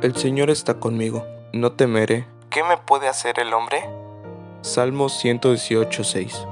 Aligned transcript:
El 0.00 0.14
Señor 0.14 0.48
está 0.48 0.74
conmigo, 0.74 1.26
no 1.52 1.72
temeré. 1.72 2.24
¿Qué 2.50 2.62
me 2.62 2.76
puede 2.76 3.08
hacer 3.08 3.40
el 3.40 3.52
hombre? 3.52 3.78
Salmos 4.60 5.24
118.6 5.24 6.46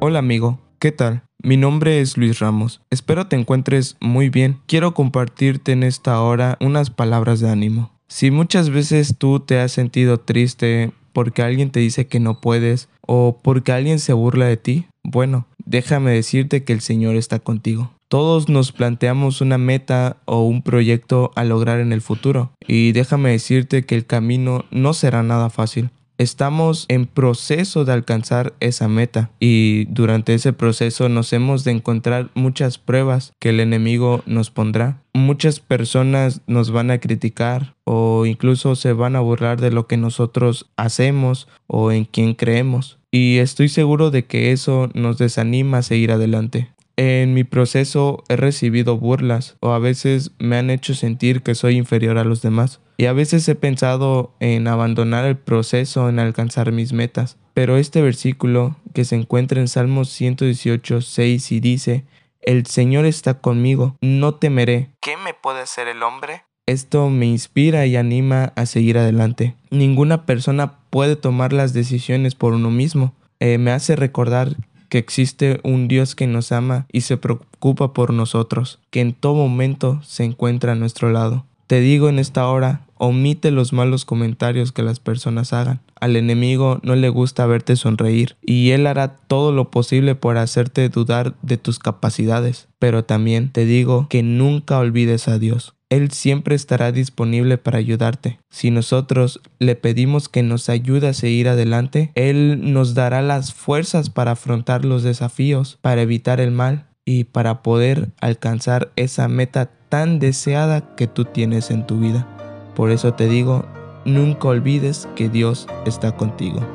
Hola 0.00 0.18
amigo, 0.18 0.60
¿qué 0.78 0.92
tal? 0.92 1.24
Mi 1.42 1.58
nombre 1.58 2.00
es 2.00 2.16
Luis 2.16 2.38
Ramos. 2.38 2.80
Espero 2.88 3.26
te 3.26 3.36
encuentres 3.36 3.98
muy 4.00 4.30
bien. 4.30 4.62
Quiero 4.64 4.94
compartirte 4.94 5.72
en 5.72 5.82
esta 5.82 6.18
hora 6.22 6.56
unas 6.58 6.88
palabras 6.88 7.38
de 7.40 7.50
ánimo. 7.50 7.92
Si 8.08 8.30
muchas 8.30 8.70
veces 8.70 9.18
tú 9.18 9.40
te 9.40 9.60
has 9.60 9.72
sentido 9.72 10.18
triste 10.18 10.92
porque 11.12 11.42
alguien 11.42 11.70
te 11.70 11.80
dice 11.80 12.06
que 12.06 12.18
no 12.18 12.40
puedes 12.40 12.88
o 13.02 13.38
porque 13.42 13.72
alguien 13.72 13.98
se 13.98 14.14
burla 14.14 14.46
de 14.46 14.56
ti, 14.56 14.86
bueno, 15.04 15.46
déjame 15.72 16.12
decirte 16.12 16.62
que 16.62 16.74
el 16.74 16.82
Señor 16.82 17.16
está 17.16 17.40
contigo. 17.40 17.90
Todos 18.08 18.50
nos 18.50 18.72
planteamos 18.72 19.40
una 19.40 19.56
meta 19.56 20.18
o 20.26 20.42
un 20.42 20.62
proyecto 20.62 21.32
a 21.34 21.44
lograr 21.44 21.80
en 21.80 21.92
el 21.92 22.02
futuro 22.02 22.52
y 22.68 22.92
déjame 22.92 23.30
decirte 23.30 23.84
que 23.84 23.94
el 23.94 24.04
camino 24.04 24.66
no 24.70 24.92
será 24.92 25.22
nada 25.22 25.48
fácil. 25.48 25.88
Estamos 26.22 26.86
en 26.86 27.06
proceso 27.06 27.84
de 27.84 27.92
alcanzar 27.92 28.54
esa 28.60 28.86
meta 28.86 29.32
y 29.40 29.86
durante 29.86 30.34
ese 30.34 30.52
proceso 30.52 31.08
nos 31.08 31.32
hemos 31.32 31.64
de 31.64 31.72
encontrar 31.72 32.30
muchas 32.34 32.78
pruebas 32.78 33.32
que 33.40 33.48
el 33.48 33.58
enemigo 33.58 34.22
nos 34.24 34.52
pondrá. 34.52 35.02
Muchas 35.14 35.58
personas 35.58 36.40
nos 36.46 36.70
van 36.70 36.92
a 36.92 36.98
criticar 36.98 37.74
o 37.82 38.24
incluso 38.24 38.76
se 38.76 38.92
van 38.92 39.16
a 39.16 39.20
burlar 39.20 39.60
de 39.60 39.72
lo 39.72 39.88
que 39.88 39.96
nosotros 39.96 40.70
hacemos 40.76 41.48
o 41.66 41.90
en 41.90 42.04
quien 42.04 42.34
creemos. 42.34 42.98
Y 43.10 43.38
estoy 43.38 43.68
seguro 43.68 44.12
de 44.12 44.24
que 44.24 44.52
eso 44.52 44.90
nos 44.94 45.18
desanima 45.18 45.78
a 45.78 45.82
seguir 45.82 46.12
adelante. 46.12 46.70
En 47.04 47.34
mi 47.34 47.42
proceso 47.42 48.22
he 48.28 48.36
recibido 48.36 48.96
burlas 48.96 49.56
o 49.58 49.72
a 49.72 49.80
veces 49.80 50.30
me 50.38 50.56
han 50.56 50.70
hecho 50.70 50.94
sentir 50.94 51.42
que 51.42 51.56
soy 51.56 51.76
inferior 51.76 52.16
a 52.16 52.22
los 52.22 52.42
demás. 52.42 52.80
Y 52.96 53.06
a 53.06 53.12
veces 53.12 53.48
he 53.48 53.56
pensado 53.56 54.36
en 54.38 54.68
abandonar 54.68 55.24
el 55.24 55.36
proceso 55.36 56.08
en 56.08 56.20
alcanzar 56.20 56.70
mis 56.70 56.92
metas. 56.92 57.38
Pero 57.54 57.76
este 57.76 58.02
versículo 58.02 58.76
que 58.94 59.04
se 59.04 59.16
encuentra 59.16 59.60
en 59.60 59.66
Salmos 59.66 60.10
118, 60.10 61.00
6 61.00 61.50
y 61.50 61.58
dice, 61.58 62.04
El 62.40 62.66
Señor 62.66 63.04
está 63.04 63.40
conmigo, 63.40 63.96
no 64.00 64.36
temeré. 64.36 64.90
¿Qué 65.00 65.16
me 65.16 65.34
puede 65.34 65.60
hacer 65.60 65.88
el 65.88 66.04
hombre? 66.04 66.44
Esto 66.66 67.10
me 67.10 67.26
inspira 67.26 67.84
y 67.86 67.96
anima 67.96 68.52
a 68.54 68.64
seguir 68.64 68.96
adelante. 68.96 69.56
Ninguna 69.70 70.24
persona 70.24 70.78
puede 70.90 71.16
tomar 71.16 71.52
las 71.52 71.72
decisiones 71.72 72.36
por 72.36 72.52
uno 72.52 72.70
mismo. 72.70 73.12
Eh, 73.40 73.58
me 73.58 73.72
hace 73.72 73.96
recordar 73.96 74.54
que 74.92 74.98
existe 74.98 75.58
un 75.64 75.88
Dios 75.88 76.14
que 76.14 76.26
nos 76.26 76.52
ama 76.52 76.84
y 76.92 77.00
se 77.00 77.16
preocupa 77.16 77.94
por 77.94 78.12
nosotros, 78.12 78.78
que 78.90 79.00
en 79.00 79.14
todo 79.14 79.36
momento 79.36 79.98
se 80.02 80.22
encuentra 80.22 80.72
a 80.72 80.74
nuestro 80.74 81.10
lado. 81.10 81.46
Te 81.66 81.80
digo 81.80 82.10
en 82.10 82.18
esta 82.18 82.46
hora, 82.46 82.82
omite 82.98 83.50
los 83.52 83.72
malos 83.72 84.04
comentarios 84.04 84.70
que 84.70 84.82
las 84.82 85.00
personas 85.00 85.54
hagan. 85.54 85.80
Al 85.98 86.14
enemigo 86.14 86.78
no 86.82 86.94
le 86.94 87.08
gusta 87.08 87.46
verte 87.46 87.76
sonreír 87.76 88.36
y 88.42 88.72
él 88.72 88.86
hará 88.86 89.16
todo 89.16 89.50
lo 89.50 89.70
posible 89.70 90.14
por 90.14 90.36
hacerte 90.36 90.86
dudar 90.90 91.36
de 91.40 91.56
tus 91.56 91.78
capacidades. 91.78 92.68
Pero 92.78 93.02
también 93.02 93.50
te 93.50 93.64
digo 93.64 94.08
que 94.10 94.22
nunca 94.22 94.78
olvides 94.78 95.26
a 95.26 95.38
Dios. 95.38 95.74
Él 95.92 96.10
siempre 96.10 96.54
estará 96.54 96.90
disponible 96.90 97.58
para 97.58 97.76
ayudarte. 97.76 98.38
Si 98.48 98.70
nosotros 98.70 99.42
le 99.58 99.76
pedimos 99.76 100.30
que 100.30 100.42
nos 100.42 100.70
ayude 100.70 101.08
a 101.08 101.12
seguir 101.12 101.50
adelante, 101.50 102.12
Él 102.14 102.72
nos 102.72 102.94
dará 102.94 103.20
las 103.20 103.52
fuerzas 103.52 104.08
para 104.08 104.30
afrontar 104.30 104.86
los 104.86 105.02
desafíos, 105.02 105.78
para 105.82 106.00
evitar 106.00 106.40
el 106.40 106.50
mal 106.50 106.86
y 107.04 107.24
para 107.24 107.62
poder 107.62 108.08
alcanzar 108.22 108.90
esa 108.96 109.28
meta 109.28 109.70
tan 109.90 110.18
deseada 110.18 110.94
que 110.96 111.08
tú 111.08 111.26
tienes 111.26 111.70
en 111.70 111.86
tu 111.86 112.00
vida. 112.00 112.26
Por 112.74 112.90
eso 112.90 113.12
te 113.12 113.28
digo, 113.28 113.66
nunca 114.06 114.48
olvides 114.48 115.06
que 115.14 115.28
Dios 115.28 115.66
está 115.84 116.12
contigo. 116.16 116.66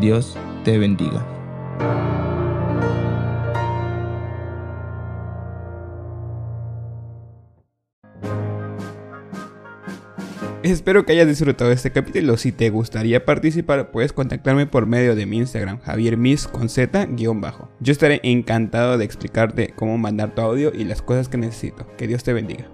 Dios 0.00 0.36
te 0.62 0.78
bendiga. 0.78 1.26
Espero 10.62 11.04
que 11.04 11.12
hayas 11.12 11.26
disfrutado 11.26 11.72
este 11.72 11.90
capítulo. 11.90 12.36
Si 12.36 12.52
te 12.52 12.70
gustaría 12.70 13.24
participar, 13.24 13.90
puedes 13.90 14.12
contactarme 14.12 14.66
por 14.66 14.86
medio 14.86 15.16
de 15.16 15.26
mi 15.26 15.38
Instagram, 15.38 15.80
javiermis 15.80 16.46
con 16.46 16.68
z 16.68 17.08
bajo. 17.34 17.68
Yo 17.80 17.90
estaré 17.90 18.20
encantado 18.22 18.96
de 18.96 19.04
explicarte 19.04 19.72
cómo 19.74 19.98
mandar 19.98 20.36
tu 20.36 20.42
audio 20.42 20.72
y 20.72 20.84
las 20.84 21.02
cosas 21.02 21.28
que 21.28 21.36
necesito. 21.36 21.88
Que 21.96 22.06
Dios 22.06 22.22
te 22.22 22.32
bendiga. 22.32 22.68